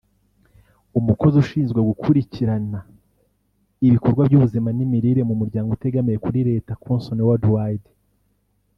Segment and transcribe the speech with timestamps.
[0.99, 2.79] umukozi ushinzwe gukurikirana
[3.87, 7.89] ibikorwa by’ubuzima n’imirire mu muryango utegamiye kuri Leta Concern World Wide